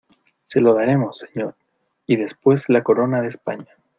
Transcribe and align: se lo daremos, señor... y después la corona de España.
se 0.45 0.59
lo 0.59 0.73
daremos, 0.73 1.19
señor... 1.19 1.53
y 2.07 2.15
después 2.17 2.69
la 2.69 2.81
corona 2.81 3.21
de 3.21 3.27
España. 3.27 3.67